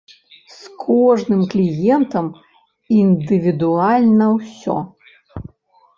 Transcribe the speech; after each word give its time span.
З 0.59 0.71
кожным 0.85 1.41
кліентам 1.51 2.25
індывідуальна 2.99 4.33
ўсё. 4.37 4.77